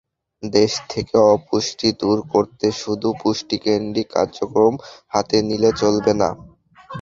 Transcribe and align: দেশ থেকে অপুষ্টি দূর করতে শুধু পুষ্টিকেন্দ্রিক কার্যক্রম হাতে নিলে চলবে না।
দেশ 0.43 0.71
থেকে 0.89 1.15
অপুষ্টি 1.33 1.89
দূর 2.01 2.17
করতে 2.33 2.67
শুধু 2.81 3.07
পুষ্টিকেন্দ্রিক 3.21 4.07
কার্যক্রম 4.15 4.73
হাতে 5.13 5.37
নিলে 5.47 5.69
চলবে 5.81 6.13
না। 6.21 6.29